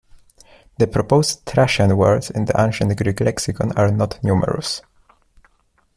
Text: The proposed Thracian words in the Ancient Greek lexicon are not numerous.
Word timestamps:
The 0.79 0.87
proposed 0.87 1.45
Thracian 1.45 1.95
words 1.95 2.31
in 2.31 2.45
the 2.45 2.59
Ancient 2.59 2.97
Greek 2.97 3.19
lexicon 3.19 3.71
are 3.77 3.91
not 3.91 4.17
numerous. 4.23 4.81